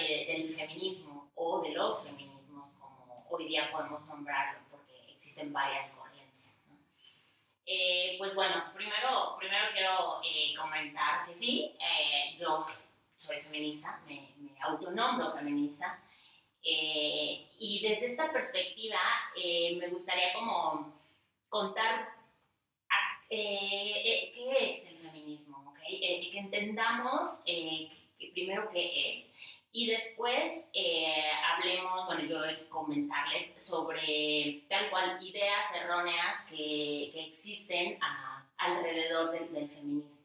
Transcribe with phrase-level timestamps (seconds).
[0.00, 6.56] del feminismo o de los feminismos como hoy día podemos nombrarlo porque existen varias corrientes.
[7.66, 12.66] Eh, pues bueno, primero, primero quiero eh, comentar que sí, eh, yo
[13.16, 16.02] soy feminista, me, me autonombro feminista.
[16.62, 19.00] y desde esta perspectiva
[19.34, 20.92] me gustaría como
[21.48, 22.08] contar
[23.28, 26.30] qué es el feminismo, ¿okay?
[26.30, 27.38] que entendamos
[28.34, 29.29] primero qué es
[29.72, 37.10] y después eh, hablemos, bueno, yo voy a comentarles sobre tal cual ideas erróneas que,
[37.12, 37.98] que existen
[38.58, 40.18] alrededor del, del, feminismo.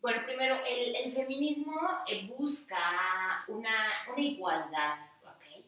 [0.00, 1.74] Bueno, primero, el, el feminismo
[2.06, 5.64] eh, busca una, una igualdad, ¿ok?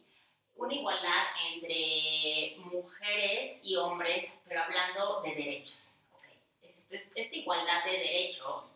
[0.57, 6.29] Una igualdad entre mujeres y hombres, pero hablando de derechos, ¿ok?
[6.91, 8.73] esta igualdad de derechos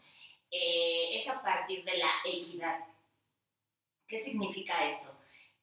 [0.50, 2.87] eh, es a partir de la equidad
[4.08, 5.14] ¿Qué significa esto?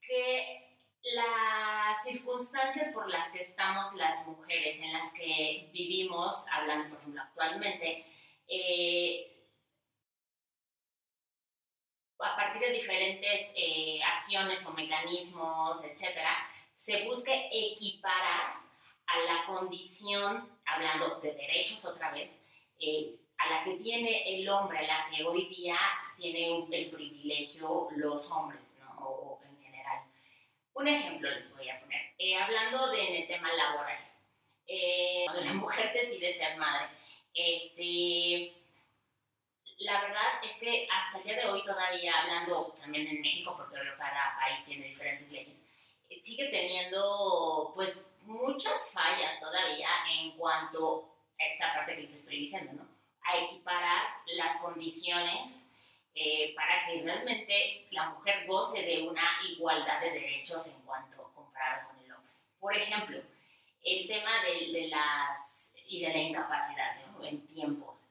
[0.02, 0.80] Que
[1.16, 7.22] las circunstancias por las que estamos las mujeres, en las que vivimos, hablando por ejemplo
[7.22, 8.06] actualmente,
[8.48, 9.32] eh,
[12.20, 16.38] a partir de diferentes eh, acciones o mecanismos, etcétera,
[16.76, 18.58] se busque equiparar
[19.08, 22.32] a la condición, hablando de derechos otra vez,
[22.80, 25.78] eh, a la que tiene el hombre, a la que hoy día
[26.18, 29.06] tiene el privilegio los hombres, ¿no?
[29.06, 30.04] O, en general.
[30.74, 32.02] Un ejemplo les voy a poner.
[32.18, 34.00] Eh, hablando del tema laboral,
[34.68, 36.88] eh, cuando la mujer decide ser madre,
[37.34, 38.54] este,
[39.80, 43.76] la verdad es que hasta el día de hoy todavía, hablando también en México, porque
[43.98, 45.58] cada país tiene diferentes leyes,
[46.10, 52.40] eh, sigue teniendo pues muchas fallas todavía en cuanto a esta parte que les estoy
[52.40, 52.95] diciendo, ¿no?
[53.26, 54.04] A equiparar
[54.38, 55.66] las condiciones
[56.14, 61.90] eh, para que realmente la mujer goce de una igualdad de derechos en cuanto comparado
[61.90, 62.32] con el hombre.
[62.60, 63.22] Por ejemplo,
[63.84, 68.02] el tema de, las y de la incapacidad en tiempos.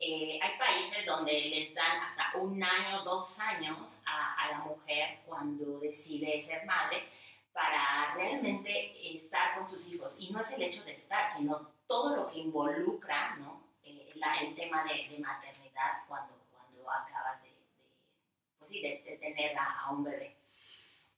[0.00, 5.20] Eh, hay países donde les dan hasta un año, dos años a, a, la mujer
[5.24, 7.04] cuando decide ser madre
[7.52, 10.14] para realmente estar con sus hijos.
[10.18, 13.63] Y no es el hecho de estar, sino todo lo que involucra ¿no?
[14.14, 17.50] Eh, el tema de, maternidad cuando, cuando acabas de,
[18.58, 20.36] pues sí, de, tener a, un bebé.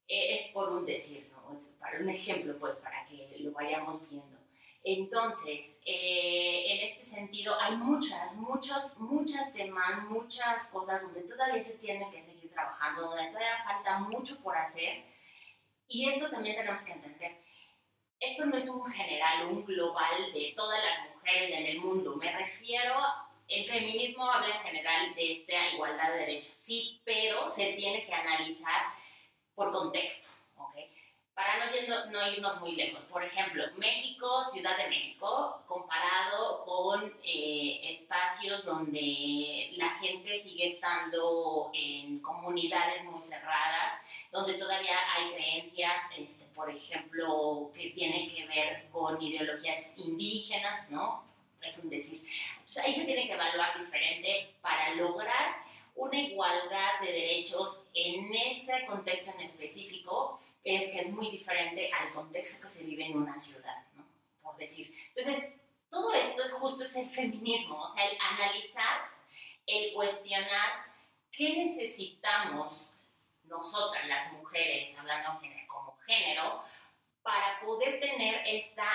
[0.07, 1.55] Eh, es por un decir, ¿no?
[1.55, 4.37] Es para un ejemplo, pues para que lo vayamos viendo.
[4.83, 11.73] Entonces, eh, en este sentido, hay muchas, muchas, muchas temas, muchas cosas donde todavía se
[11.73, 15.03] tiene que seguir trabajando, donde todavía falta mucho por hacer.
[15.87, 17.46] Y esto también tenemos que entender
[18.19, 22.15] esto no es un general, un global de todas las mujeres en el mundo.
[22.15, 22.95] Me refiero,
[23.47, 28.13] el feminismo habla en general de esta igualdad de derechos, sí, pero se tiene que
[28.13, 28.93] analizar
[29.55, 30.75] por contexto, ¿ok?
[31.33, 31.57] Para
[31.87, 33.03] no, no irnos muy lejos.
[33.05, 41.69] Por ejemplo, México, Ciudad de México, comparado con eh, espacios donde la gente sigue estando
[41.73, 44.01] en comunidades muy cerradas,
[44.31, 51.23] donde todavía hay creencias, este, por ejemplo, que tienen que ver con ideologías indígenas, ¿no?
[51.61, 52.27] Es un decir.
[52.83, 55.55] ahí se tiene que evaluar diferente para lograr
[55.93, 62.11] una igualdad de derechos en ese contexto en específico, es que es muy diferente al
[62.11, 64.03] contexto que se vive en una ciudad, ¿no?
[64.41, 64.91] Por decir.
[65.15, 65.53] Entonces,
[65.91, 69.11] todo esto es justo es el feminismo, o sea, el analizar,
[69.67, 70.85] el cuestionar
[71.31, 72.87] qué necesitamos
[73.43, 75.56] nosotras las mujeres, hablando como
[76.07, 76.63] género,
[77.21, 78.89] para poder tener esta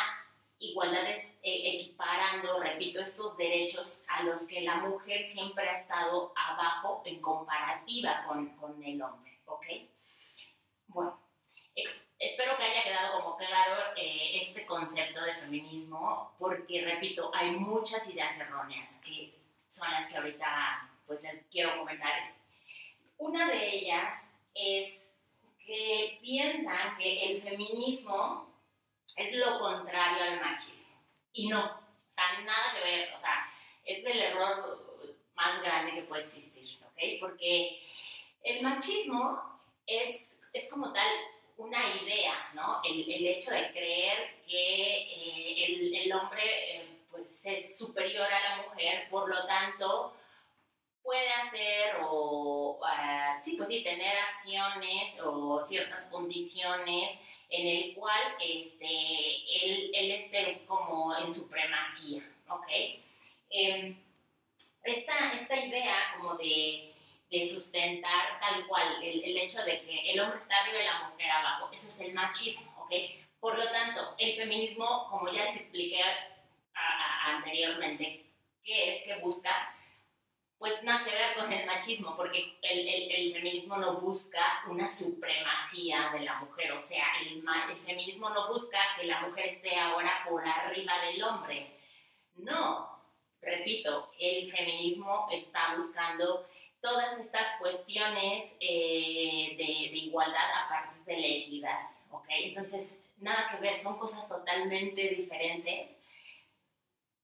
[0.58, 7.02] igualdad, eh, equiparando, repito, estos derechos a los que la mujer siempre ha estado abajo
[7.04, 9.66] en comparativa con, con el hombre, ¿ok?
[10.88, 11.20] Bueno,
[12.18, 18.08] espero que haya quedado como claro eh, este concepto de feminismo, porque, repito, hay muchas
[18.08, 19.34] ideas erróneas que
[19.70, 22.34] son las que ahorita pues les quiero comentar.
[23.18, 24.14] Una de ellas
[24.54, 25.11] es
[25.66, 28.52] que piensan que el feminismo
[29.16, 30.92] es lo contrario al machismo.
[31.32, 33.50] Y no, o sea, nada que ver, o sea,
[33.84, 34.92] es el error
[35.34, 37.20] más grande que puede existir, ¿ok?
[37.20, 37.82] Porque
[38.42, 41.08] el machismo es, es como tal
[41.56, 42.80] una idea, ¿no?
[42.84, 46.42] El, el hecho de creer que eh, el, el, hombre
[46.76, 50.16] eh, pues es superior a la mujer, por lo tanto
[51.02, 57.18] puede hacer o, ah, sí, pues sí, tener acciones o ciertas condiciones
[57.50, 62.66] en el cual este, él, él esté como en supremacía, ¿ok?
[63.50, 63.96] Em,
[64.84, 66.94] esta, esta idea como de,
[67.30, 71.08] de sustentar tal cual el, el, hecho de que el hombre está arriba y la
[71.10, 72.92] mujer abajo, eso es el machismo, ¿ok?
[73.38, 76.00] Por lo tanto, el feminismo, como ya les expliqué
[77.26, 78.24] anteriormente,
[78.64, 79.74] ¿qué es que busca?
[80.62, 84.86] Pues nada que ver con el machismo, porque el, el, el, feminismo no busca una
[84.86, 89.74] supremacía de la mujer, o sea, el, el feminismo no busca que la mujer esté
[89.74, 91.66] ahora por arriba del hombre.
[92.36, 92.96] No,
[93.40, 96.46] repito, el feminismo está buscando
[96.80, 101.80] todas estas cuestiones eh, de, de, igualdad a partir de la equidad,
[102.12, 102.26] ¿ok?
[102.28, 105.90] Entonces, nada que ver, son cosas totalmente diferentes,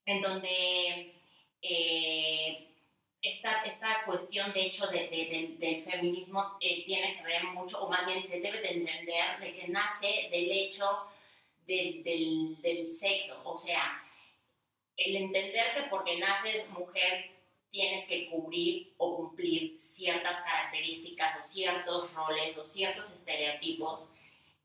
[0.07, 1.15] en donde
[1.63, 2.68] eh,
[3.23, 7.89] esta, esta, cuestión, de hecho, de, de, del feminismo eh, tiene que ver mucho, o
[7.89, 10.87] más bien se debe de entender de que nace del hecho
[11.67, 14.03] del, del, del sexo, o sea,
[14.97, 17.31] el entender que porque naces mujer
[17.71, 24.09] tienes que cubrir o cumplir ciertas características o ciertos roles o ciertos estereotipos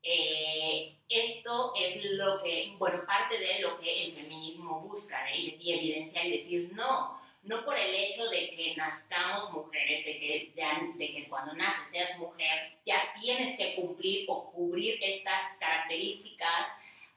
[0.06, 5.56] eh, esto es lo que, bueno, parte de lo que el feminismo busca ¿eh?
[5.58, 10.52] y, evidencia y decir no, no por el hecho de que nazcamos mujeres, de que,
[10.96, 16.68] de, que cuando naces seas mujer, ya tienes que cumplir o cubrir estas características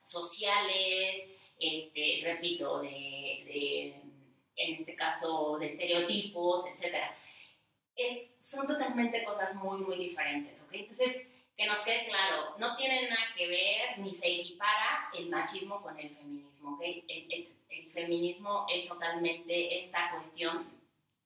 [0.03, 1.23] sociales,
[1.59, 3.95] este, repito, de, de,
[4.57, 6.95] en este caso de estereotipos, etc.
[7.95, 10.73] Es, son totalmente cosas muy, muy diferentes, ¿ok?
[10.73, 11.25] Entonces,
[11.57, 15.97] que nos quede claro, no tiene nada que ver ni se equipara el machismo con
[15.99, 16.75] el feminismo.
[16.75, 17.03] ¿okay?
[17.07, 17.57] El,
[17.91, 20.69] feminismo es totalmente esta cuestión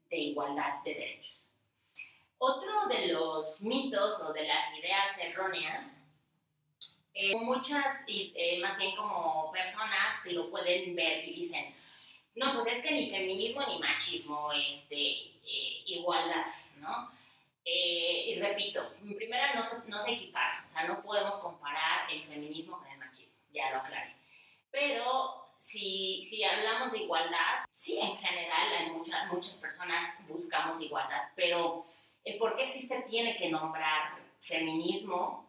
[0.09, 1.41] de igualdad de derechos.
[2.37, 5.93] Otro de los mitos o de las ideas erróneas,
[7.13, 11.75] eh, muchas, eh, más bien como personas que lo pueden ver y dicen,
[12.35, 16.45] no, pues es que ni feminismo ni machismo, este, eh, igualdad,
[16.77, 17.11] ¿no?
[17.63, 22.23] Eh, y repito, en primera no, no se equipara, o sea, no podemos comparar el
[22.23, 24.15] feminismo con el machismo, ya lo aclaré.
[24.71, 31.29] Pero si, si hablamos de igualdad, sí, en general hay muchas muchas personas buscamos igualdad,
[31.35, 31.85] pero
[32.23, 35.47] el por qué sí se tiene que nombrar feminismo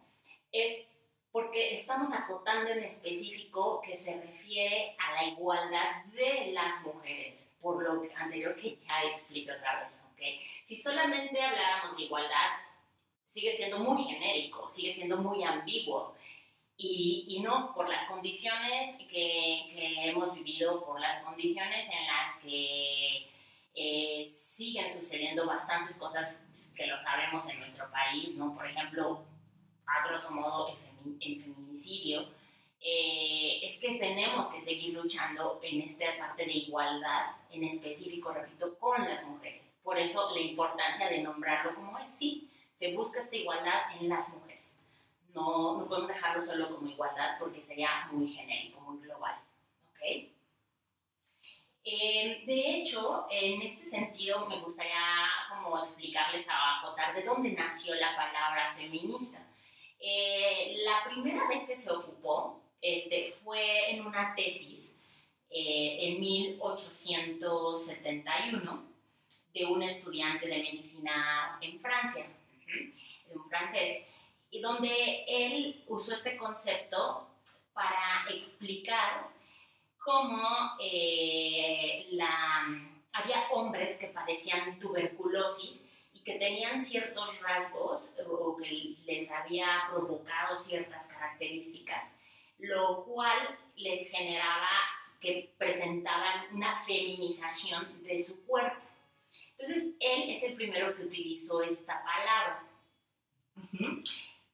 [0.51, 0.85] es
[1.31, 7.81] porque estamos acotando en específico que se refiere a la igualdad de las mujeres, por
[7.81, 10.02] lo anterior que ya expliqué otra vez.
[10.63, 12.51] Si solamente habláramos de igualdad,
[13.33, 16.15] sigue siendo muy genérico, sigue siendo muy ambiguo.
[16.75, 22.35] Y, y no por las condiciones que, que, hemos vivido, por las condiciones en las
[22.41, 23.29] que
[23.75, 26.35] eh, siguen sucediendo bastantes cosas
[26.75, 28.53] que lo sabemos en nuestro país, ¿no?
[28.55, 29.23] Por ejemplo,
[29.85, 32.25] a grosso modo, el, femi el feminicidio.
[32.81, 38.77] Eh, es que tenemos que seguir luchando en esta parte de igualdad, en específico, repito,
[38.77, 39.61] con las mujeres.
[39.83, 42.13] Por eso la importancia de nombrarlo como es.
[42.15, 44.63] Sí, se busca esta igualdad en las mujeres.
[45.33, 49.35] No, no podemos dejarlo solo como igualdad porque sería muy genérico, muy global.
[49.91, 49.99] ¿Ok?
[51.85, 57.93] Eh, de hecho, en este sentido me gustaría como explicarles a acotar de dónde nació
[57.95, 59.45] la palabra feminista.
[59.99, 64.93] Eh, la primera vez que se ocupó este, fue en una tesis
[65.49, 68.92] eh, en 1871
[69.53, 72.25] de un estudiante de medicina en Francia,
[73.33, 74.03] un francés,
[74.49, 77.27] y donde él usó este concepto
[77.73, 79.27] para explicar
[79.97, 82.67] cómo eh, la,
[83.13, 85.79] había hombres que padecían tuberculosis
[86.13, 92.11] y que tenían ciertos rasgos o que les había provocado ciertas características,
[92.59, 94.69] lo cual les generaba
[95.19, 98.92] que presentaban una feminización de su cuerpo.
[100.27, 102.63] Es el primero que utilizó esta palabra.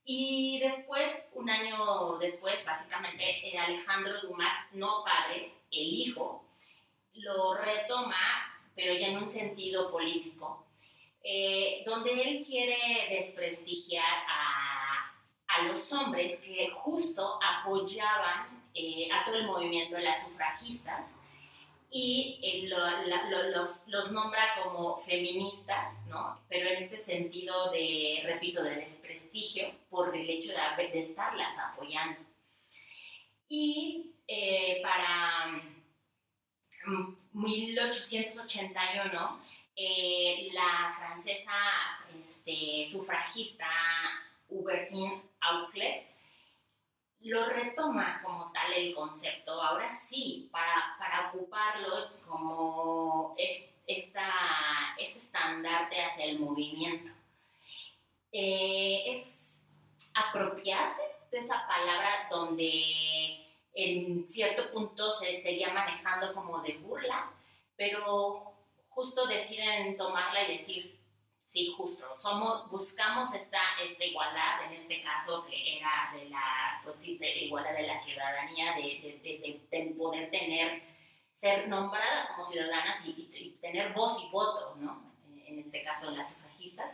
[0.04, 6.44] Y después, un año después, básicamente, Alejandro Dumas, no padre, el hijo,
[7.14, 8.16] lo retoma,
[8.76, 10.66] pero ya en un sentido político,
[11.24, 12.78] eh, donde él quiere
[13.10, 15.14] desprestigiar a,
[15.48, 21.14] a, los hombres que justo apoyaban eh, a todo el movimiento de las sufragistas
[21.92, 26.40] y eh, los, los, nombra como feministas, ¿no?
[26.48, 32.20] Pero en este sentido de, repito, de desprestigio por el hecho de, de estarlas apoyando.
[33.48, 35.60] Y eh, para
[37.34, 39.42] 1881, mm,
[39.76, 41.52] eh, la francesa
[42.20, 43.66] este, sufragista
[44.50, 46.09] Hubertine Auclet
[47.22, 54.30] lo retoma como tal el concepto, ahora sí, para, para ocuparlo como es, esta,
[54.98, 57.12] este estandarte hacia el movimiento.
[58.32, 59.60] Eh, es
[60.14, 67.32] apropiarse de esa palabra donde en cierto punto se seguía manejando como de burla,
[67.76, 68.54] pero
[68.90, 70.99] justo deciden tomarla y decir,
[71.50, 76.98] sí, justo, somos, buscamos esta, esta igualdad, en este caso que era de la, pues
[76.98, 80.84] sí, de igualdad de la ciudadanía, de, de, de, poder tener,
[81.34, 85.12] ser nombradas como ciudadanas y, tener voz y voto, ¿no?
[85.46, 86.92] En este caso las sufragistas.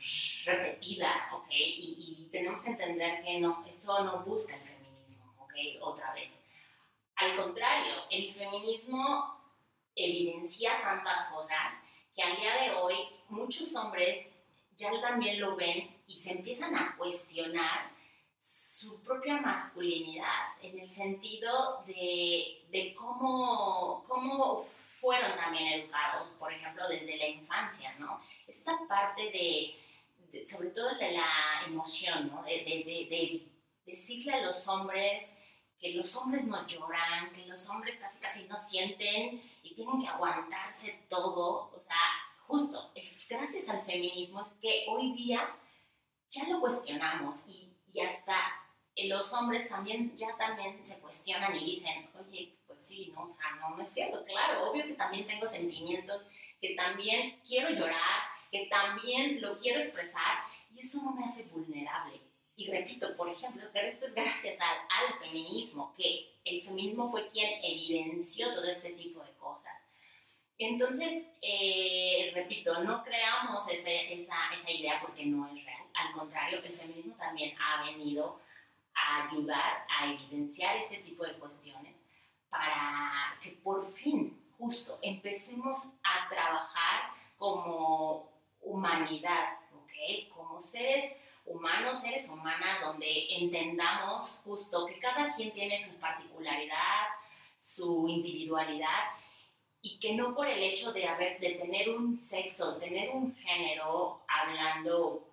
[0.47, 1.51] repetida, ¿ok?
[1.51, 5.55] Y, y tenemos que entender que no, eso no busca el feminismo, ¿ok?
[5.83, 6.40] Otra vez
[7.21, 9.39] al contrario, el feminismo
[9.95, 11.75] evidencia tantas cosas
[12.15, 12.95] que al día de hoy
[13.29, 14.27] muchos hombres
[14.77, 17.91] ya también lo ven y se empiezan a cuestionar
[18.41, 24.65] su propia masculinidad en el sentido de, de cómo, cómo
[24.99, 28.23] fueron también educados, por ejemplo, desde la infancia, ¿no?
[28.47, 29.31] Esta parte
[30.33, 32.43] de, sobre todo de la emoción, ¿no?
[32.45, 33.47] De, de, de
[33.85, 35.29] decirle a los hombres
[35.81, 40.09] que los hombres no lloran, que los hombres casi casi no sienten y tienen que
[40.09, 41.71] aguantarse todo.
[41.75, 41.97] O sea,
[42.47, 42.93] justo,
[43.29, 45.57] gracias al feminismo es que hoy día
[46.29, 48.37] ya lo cuestionamos y, y hasta
[49.09, 53.53] los hombres también ya también se cuestionan y dicen, oye, pues sí, no, o sea,
[53.61, 56.23] no, no es cierto, claro, obvio que también tengo sentimientos,
[56.61, 58.21] que también quiero llorar,
[58.51, 60.45] que también lo quiero expresar
[60.75, 62.21] y eso no me hace vulnerable.
[62.61, 67.59] Y repito, por ejemplo, que esto es gracias al, feminismo, que el feminismo fue quien
[67.65, 69.73] evidenció todo este tipo de cosas.
[70.59, 75.85] Entonces, eh, repito, no creamos esa, esa idea porque no es real.
[75.95, 78.39] Al contrario, el feminismo también ha venido
[78.95, 81.97] a ayudar a evidenciar este tipo de cuestiones
[82.51, 90.29] para que por fin, justo, empecemos a trabajar como humanidad, ¿ok?
[90.35, 91.20] Como seres
[91.51, 97.09] humanos, seres humanas, donde entendamos justo que cada quien tiene su particularidad,
[97.61, 99.11] su individualidad
[99.83, 104.23] y que no por el hecho de, haber, de tener un sexo, tener un género,
[104.29, 105.27] hablando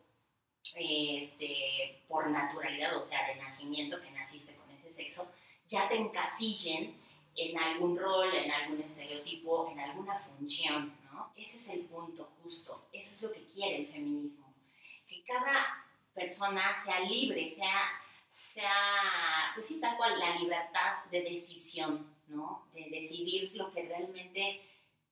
[0.75, 5.27] este, por naturalidad, o sea, de nacimiento, que naciste con ese sexo,
[5.67, 6.95] ya te encasillen
[7.35, 11.31] en algún rol, en algún estereotipo, en alguna función, ¿no?
[11.35, 14.53] Ese es el punto justo, eso es lo que quiere el feminismo,
[15.07, 15.86] que cada
[16.17, 17.91] persona sea libre, sea,
[18.31, 22.67] sea, pues sí, tal cual, la libertad de decisión, ¿no?
[22.73, 24.61] De decidir lo que realmente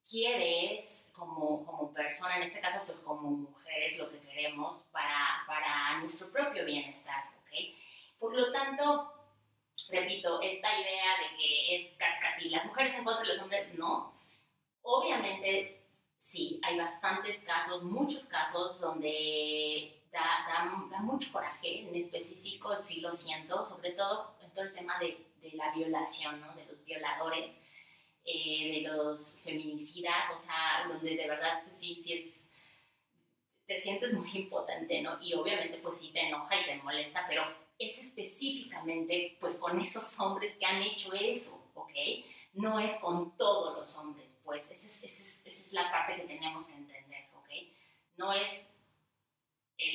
[0.09, 5.99] quieres como, como persona, en este caso, pues como mujeres, lo que queremos para, para
[5.99, 7.75] nuestro propio bienestar, ¿ok?
[8.19, 9.11] Por lo tanto,
[9.89, 13.73] repito, esta idea de que es casi, casi las mujeres en contra de los hombres,
[13.77, 14.13] no.
[14.81, 15.83] Obviamente,
[16.19, 23.11] sí, hay bastantes casos, muchos casos donde da, da, mucho coraje, en específico sí lo
[23.11, 26.55] siento, sobre todo en todo el tema de, de la violación ¿no?
[26.55, 27.51] de los violadores,
[28.23, 32.35] eh, de los feminicidas, o sea, donde de verdad, pues sí, sí es
[33.67, 35.19] te sientes muy impotente, ¿no?
[35.21, 37.43] Y obviamente pues sí te enoja y te molesta, pero
[37.79, 41.91] es específicamente pues con esos hombres que han hecho eso, ¿ok?
[42.53, 46.15] No es con todos los hombres, pues esa es, esa es, esa es la parte
[46.15, 47.49] que tenemos que entender, ¿ok?
[48.17, 48.49] No es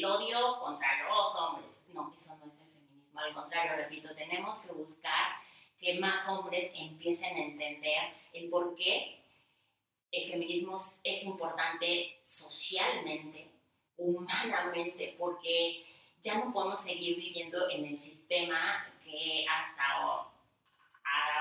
[0.01, 4.57] el odio contra los hombres, no, eso no es el feminismo, al contrario, repito, tenemos
[4.61, 5.37] que buscar
[5.79, 9.21] que más hombres empiecen a entender el por qué
[10.11, 13.51] el feminismo es importante socialmente,
[13.99, 15.85] humanamente, porque
[16.23, 19.83] ya no podemos seguir viviendo en el sistema que hasta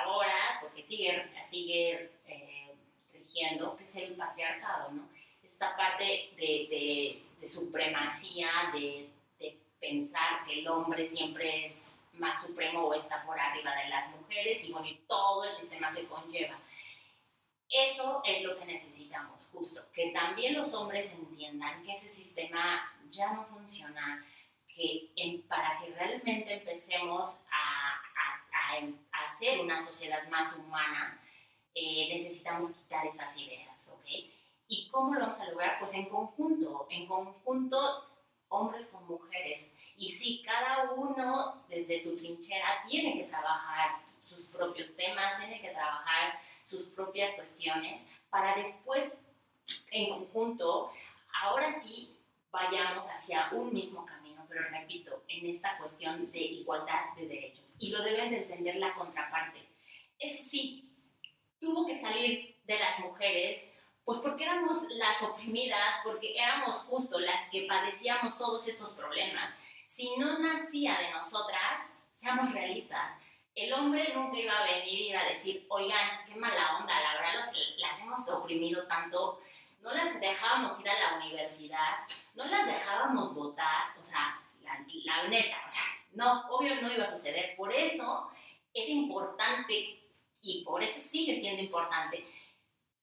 [0.04, 2.76] ahora, porque sigue, sigue eh,
[3.14, 5.10] rigiendo, que es el patriarcado, ¿no?
[5.44, 6.04] Esta parte
[6.36, 13.24] de, de, supremacía, de, de pensar que el hombre siempre es más supremo o está
[13.26, 14.72] por arriba de las mujeres y
[15.08, 16.60] todo el sistema que conlleva.
[17.70, 23.34] Eso es lo que necesitamos, justo, que también los hombres entiendan que ese sistema ya
[23.34, 24.26] no funciona,
[24.68, 25.12] que
[25.48, 31.22] para que realmente empecemos a, a, a, hacer una sociedad más humana,
[31.76, 33.79] eh, necesitamos quitar esas ideas.
[34.70, 35.80] ¿Y cómo lo vamos a lograr?
[35.80, 38.06] Pues en conjunto, en conjunto,
[38.50, 39.66] hombres con mujeres.
[39.98, 45.72] Y sí, cada uno desde su trinchera tiene que trabajar sus propios temas, tiene que
[45.72, 48.00] trabajar sus propias cuestiones,
[48.30, 49.12] para después,
[49.90, 50.92] en conjunto,
[51.42, 52.16] ahora sí
[52.52, 57.74] vayamos hacia un mismo camino, pero repito, en esta cuestión de igualdad de derechos.
[57.80, 59.68] Y lo deben de entender la contraparte.
[60.20, 60.96] Eso sí,
[61.60, 63.69] tuvo que salir de las mujeres,
[64.10, 69.54] pues porque éramos las oprimidas, porque éramos justo las que padecíamos todos estos problemas.
[69.86, 71.84] Si no nacía de nosotras,
[72.16, 73.22] seamos realistas,
[73.54, 77.22] el hombre nunca iba a venir y iba a decir, oigan, qué mala onda, la
[77.22, 79.42] verdad las hemos oprimido tanto,
[79.82, 81.98] no las dejábamos ir a la universidad,
[82.34, 87.12] no las dejábamos votar, o sea, la, neta, o sea, no, obvio no iba a
[87.12, 87.56] suceder.
[87.56, 88.28] Por eso
[88.74, 90.00] era importante,
[90.42, 92.26] y por eso sigue siendo importante,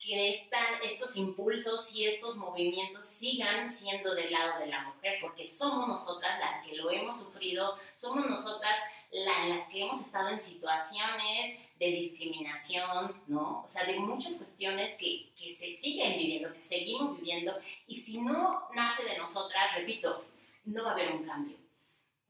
[0.07, 0.49] que
[0.85, 6.39] estos impulsos y estos movimientos sigan siendo del lado de la mujer, porque somos nosotras
[6.39, 8.75] las que lo hemos sufrido, somos nosotras
[9.11, 13.63] las que hemos estado en situaciones de discriminación, ¿no?
[13.65, 17.55] O sea, de muchas cuestiones que, que se siguen viviendo, que seguimos viviendo,
[17.87, 20.25] y si no nace de nosotras, repito,
[20.65, 21.57] no va a haber un cambio.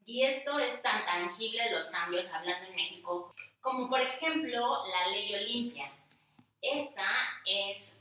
[0.04, 5.34] Y esto es tan tangible, los cambios, hablando en México, como por ejemplo la ley
[5.34, 5.92] Olimpia.
[6.74, 7.08] Esta
[7.44, 7.96] es,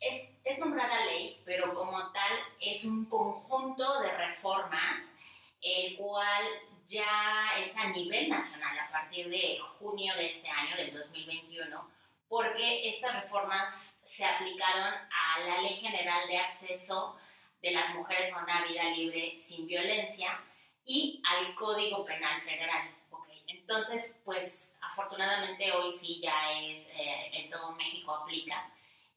[0.00, 5.12] es, es nombrada ley, pero como tal es un conjunto de reformas,
[5.60, 6.44] el cual
[6.86, 11.90] ya es a nivel nacional a partir de junio de este año, del 2021,
[12.28, 17.16] porque estas reformas se aplicaron a la Ley General de Acceso
[17.60, 20.40] de las Mujeres a una Vida Libre sin Violencia
[20.84, 22.90] y al Código Penal Federal.
[23.10, 23.42] Okay.
[23.48, 28.70] Entonces, pues afortunadamente hoy sí ya es, eh, en todo México aplica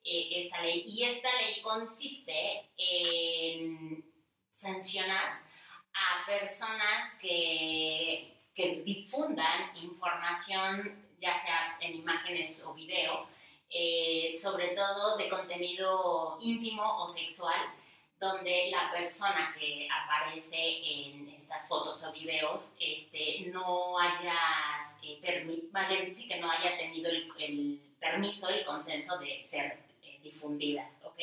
[0.04, 0.84] eh, esta ley.
[0.88, 4.04] Y esta ley consiste en
[4.54, 5.42] sancionar
[5.94, 13.28] a personas que, que difundan información, ya sea en imágenes o video,
[13.70, 17.74] eh, sobre todo de contenido íntimo o sexual,
[18.20, 24.87] donde la persona que aparece en estas fotos o videos este, no haya,
[25.22, 29.80] eh, más bien sí que no haya tenido el, el, permiso, el consenso de ser
[30.04, 31.20] eh, difundidas, ¿ok?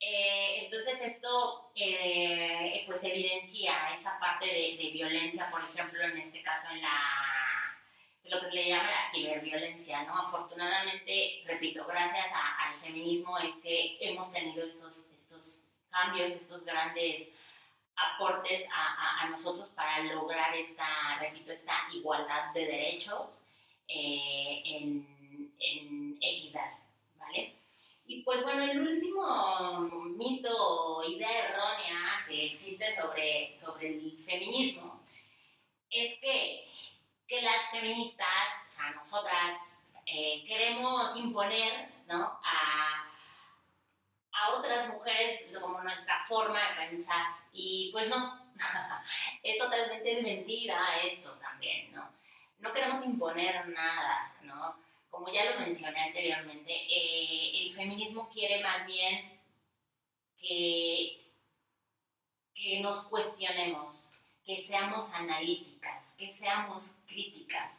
[0.00, 6.42] Eh, entonces esto eh, pues evidencia esta parte de, de, violencia, por ejemplo, en este
[6.42, 7.00] caso en la
[8.24, 10.16] lo que se le llama la ciberviolencia, ¿no?
[10.18, 15.58] Afortunadamente, repito, gracias a, al feminismo es que hemos tenido estos, estos
[15.90, 17.30] cambios, estos grandes
[17.96, 23.38] aportes a, a, nosotros para lograr esta, repito, esta igualdad de derechos
[23.88, 26.72] eh, en, en equidad,
[27.18, 27.54] ¿vale?
[28.06, 29.80] Y pues bueno, el último
[30.16, 35.00] mito o idea errónea que existe sobre, sobre el feminismo
[35.90, 36.68] es que,
[37.28, 38.26] que las feministas,
[38.68, 39.58] o sea, nosotras,
[40.06, 42.38] eh, queremos imponer ¿no?
[42.44, 43.03] a,
[44.34, 47.26] a otras mujeres como nuestra forma de pensar.
[47.52, 48.40] Y pues no,
[49.42, 52.08] es totalmente mentira esto también, ¿no?
[52.58, 54.84] No queremos imponer nada, ¿no?
[55.14, 59.40] como ya lo mencioné anteriormente, eh, el feminismo quiere más bien
[60.36, 61.30] que,
[62.52, 64.10] que nos cuestionemos,
[64.44, 67.78] que seamos analíticas, que seamos críticas,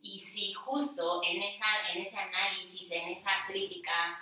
[0.00, 4.20] Y si justo en, esa, en ese análisis, en esa crítica,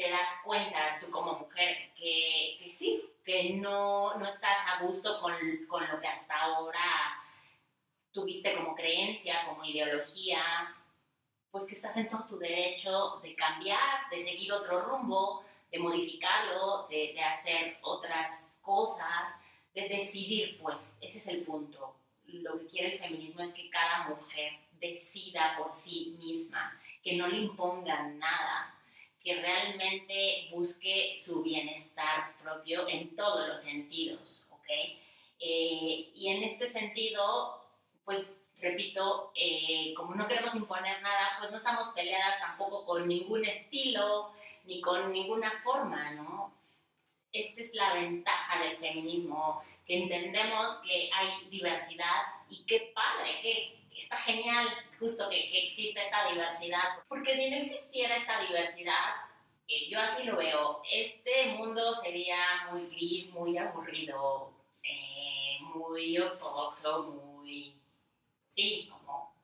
[0.00, 5.20] te das cuenta tú como mujer que, que sí, que no, no, estás a gusto
[5.20, 5.34] con,
[5.68, 7.22] con lo que hasta ahora
[8.10, 10.74] tuviste como creencia, como ideología,
[11.50, 16.86] pues que estás en todo tu derecho de cambiar, de seguir otro rumbo, de modificarlo,
[16.88, 18.30] de, de hacer otras
[18.62, 19.34] cosas,
[19.74, 21.94] de decidir, pues ese es el punto.
[22.24, 27.26] Lo que quiere el feminismo es que cada mujer decida por sí misma, que no
[27.26, 28.79] le impongan nada,
[29.22, 34.68] que realmente busque su bienestar propio en todos los sentidos, ¿ok?
[35.40, 37.62] Eh, y en este sentido,
[38.04, 38.26] pues
[38.60, 44.32] repito, eh, como no queremos imponer nada, pues no estamos peleadas tampoco con ningún estilo
[44.64, 46.52] ni con ninguna forma, ¿no?
[47.32, 54.02] Esta es la ventaja del feminismo, que entendemos que hay diversidad y qué padre, que
[54.02, 54.68] está genial
[55.00, 59.30] justo que, que exista esta diversidad, porque si no existiera esta diversidad,
[59.88, 67.80] yo así lo veo, este mundo sería muy gris, muy aburrido, eh, muy ortodoxo, muy,
[68.48, 69.34] sí, como,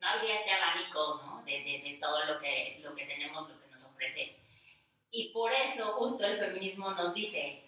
[0.00, 1.42] no habría este abanico, ¿no?
[1.44, 4.36] De, de, de todo lo que, lo que tenemos, lo que nos ofrece.
[5.10, 7.62] Y por eso justo el feminismo nos dice,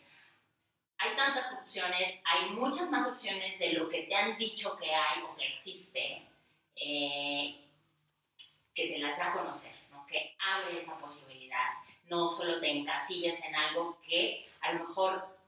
[0.98, 5.22] hay tantas opciones, hay muchas más opciones de lo que te han dicho que hay
[5.22, 6.29] o que existe,
[6.80, 7.56] eh,
[8.74, 10.06] que te las da a conocer, ¿no?
[10.06, 11.74] que abre esa posibilidad.
[12.06, 15.38] No solo te encasillas en algo que a lo mejor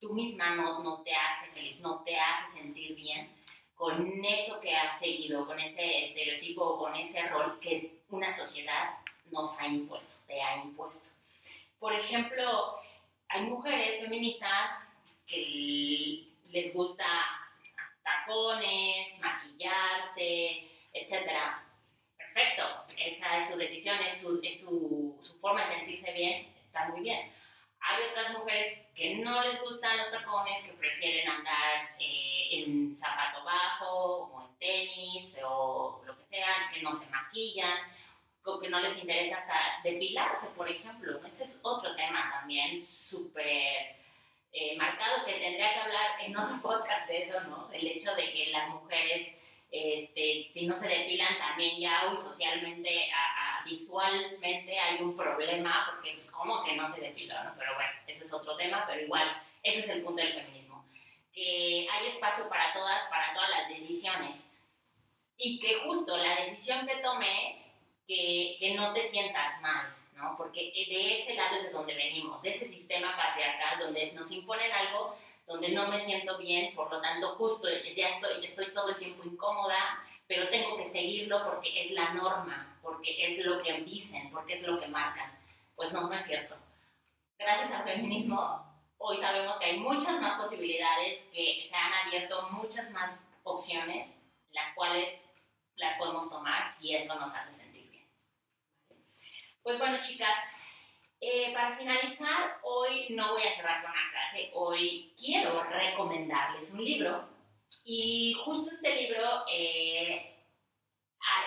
[0.00, 3.30] tú misma no, no te hace feliz, no te hace sentir bien
[3.74, 8.98] con eso que has seguido, con ese estereotipo o con ese rol que una sociedad
[9.32, 11.04] nos ha impuesto, te ha impuesto.
[11.80, 12.76] Por ejemplo,
[13.28, 14.70] hay mujeres feministas
[15.26, 17.04] que les gusta
[18.04, 21.30] tacones, maquillarse, etc.
[22.16, 22.64] Perfecto,
[22.96, 27.32] esa es su decisión, es su, es su forma de sentirse bien, está muy bien.
[27.80, 33.44] Hay otras mujeres que no les gustan los tacones, que prefieren andar eh, en zapato
[33.44, 37.78] bajo o en tenis o lo que sea, que no se maquillan,
[38.44, 41.24] o que no les interesa hasta depilarse, por ejemplo.
[41.26, 43.96] Ese es otro tema también súper
[44.52, 47.70] eh, marcado que tendría que hablar en otro podcast de eso, ¿no?
[47.72, 49.28] El hecho de que las mujeres,
[49.72, 56.12] este, si no se depilan, también ya hoy socialmente, a, visualmente hay un problema, porque
[56.12, 57.54] pues como que no se depila, ¿no?
[57.56, 60.84] Pero bueno, ese es otro tema, pero igual, ese es el punto del feminismo.
[61.32, 64.36] Que hay espacio para todas, para todas las decisiones.
[65.38, 67.58] Y que justo la decisión que tomes,
[68.06, 69.86] que, que no te sientas mal,
[70.36, 74.70] porque de ese lado es de donde venimos, de ese sistema patriarcal donde nos imponen
[74.70, 79.24] algo donde no me siento bien, por lo tanto justo ya estoy, todo el tiempo
[79.24, 84.54] incómoda, pero tengo que seguirlo porque es la norma, porque es lo que dicen, porque
[84.54, 85.30] es lo que marcan.
[85.74, 86.56] Pues no, no es cierto.
[87.38, 88.64] Gracias al feminismo,
[88.98, 94.08] hoy sabemos que hay muchas más posibilidades, que se han abierto muchas más opciones,
[94.52, 95.08] las cuales
[95.76, 97.72] las podemos tomar si eso nos hace sentir.
[99.62, 100.36] Pues bueno, chicas,
[101.24, 106.84] eh, para finalizar, hoy no voy a cerrar con una frase, hoy quiero recomendarles un
[106.84, 107.28] libro.
[107.84, 110.34] Y justo este libro eh,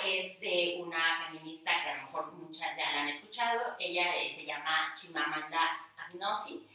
[0.06, 4.34] es de una feminista que a lo mejor muchas ya la han escuchado, ella eh,
[4.34, 6.66] se llama Chimamanda Agnosi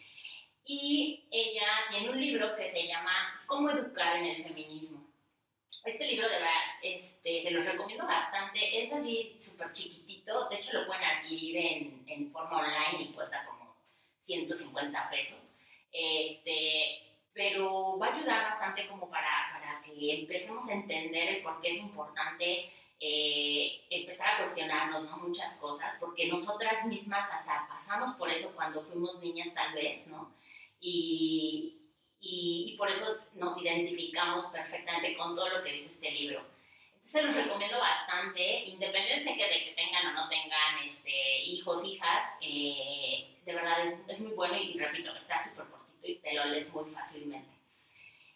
[0.67, 5.00] y ella tiene un libro que se llama Cómo educar en el feminismo.
[5.85, 6.27] Este libro
[6.83, 12.05] este, se los recomiendo bastante, es así súper chiquitito, de hecho lo pueden adquirir en,
[12.07, 13.75] en, forma online y cuesta como
[14.21, 15.39] 150 pesos,
[15.91, 21.61] este, pero va a ayudar bastante como para, para que empecemos a entender el por
[21.63, 22.71] qué es importante
[23.03, 25.17] eh, empezar a cuestionarnos ¿no?
[25.17, 30.35] muchas cosas, porque nosotras mismas hasta pasamos por eso cuando fuimos niñas tal vez, ¿no?
[30.81, 31.80] Y,
[32.21, 36.45] y, por eso nos identificamos perfectamente con todo lo que dice este libro.
[36.95, 43.27] Entonces los recomiendo bastante, independiente de que tengan o no tengan este, hijos, hijas, eh,
[43.45, 46.69] de verdad es, es, muy bueno y, repito, está súper cortito y te lo lees
[46.73, 47.49] muy fácilmente.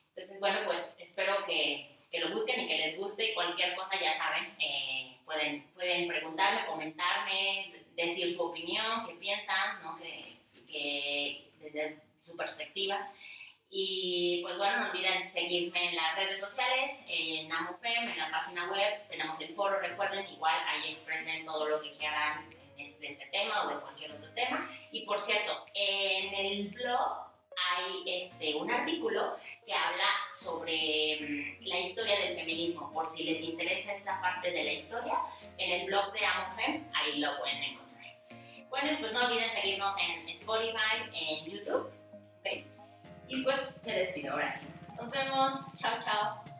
[0.08, 4.00] Entonces, bueno, pues espero que, que, lo busquen y que les guste y cualquier cosa
[4.00, 9.98] ya saben, eh, pueden, pueden preguntarme, comentarme, decir su opinión, qué piensan, ¿no?
[9.98, 13.12] que, que desde su perspectiva.
[13.76, 18.70] Y pues bueno, no olviden seguirme en las redes sociales, en AMUFEM, en la página
[18.70, 23.64] web, tenemos el foro, recuerden, igual ahí expresen todo lo que quieran de este tema
[23.64, 24.70] o de cualquier otro tema.
[24.92, 27.26] Y por cierto, en el blog
[27.72, 33.40] hay este, un artículo que habla sobre mm, la historia del feminismo, por si les
[33.40, 35.18] interesa esta parte de la historia,
[35.58, 38.14] en el blog de AmoFem, ahí lo pueden encontrar.
[38.68, 41.90] Bueno, pues no olviden seguirnos en Spotify, en YouTube.
[42.44, 42.73] Facebook
[43.28, 44.66] y pues me despido ahora sí.
[44.96, 45.52] Nos vemos.
[45.76, 46.53] Chao, chao.